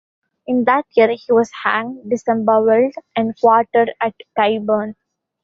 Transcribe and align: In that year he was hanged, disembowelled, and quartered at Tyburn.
In 0.47 0.63
that 0.63 0.87
year 0.95 1.09
he 1.11 1.31
was 1.31 1.51
hanged, 1.63 2.09
disembowelled, 2.09 2.95
and 3.15 3.39
quartered 3.39 3.93
at 4.01 4.15
Tyburn. 4.35 4.95